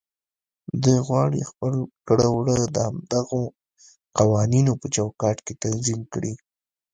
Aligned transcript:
دوی 0.83 0.97
غواړي 1.07 1.41
خپل 1.49 1.73
کړه 2.07 2.27
وړه 2.37 2.57
د 2.75 2.77
همدغو 2.87 3.41
قوانينو 4.17 4.71
په 4.81 4.87
چوکاټ 4.95 5.37
کې 5.45 5.53
تنظيم 5.63 6.01
کړي. 6.13 6.33